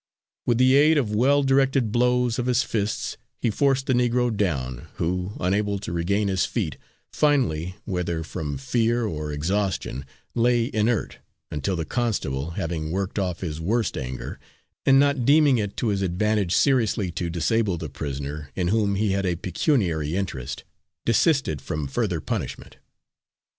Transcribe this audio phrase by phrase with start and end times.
[0.47, 4.87] With the aid of well directed blows of his fists he forced the Negro down,
[4.95, 6.77] who, unable to regain his feet,
[7.13, 10.03] finally, whether from fear or exhaustion,
[10.33, 11.19] lay inert,
[11.51, 14.39] until the constable, having worked off his worst anger,
[14.87, 19.11] and not deeming it to his advantage seriously to disable the prisoner, in whom he
[19.11, 20.63] had a pecuniary interest,
[21.05, 22.77] desisted from further punishment.